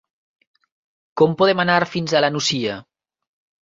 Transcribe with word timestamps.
Com 1.23 1.37
podem 1.43 1.63
anar 1.67 1.79
fins 1.95 2.19
a 2.23 2.27
la 2.29 2.35
Nucia? 2.37 2.85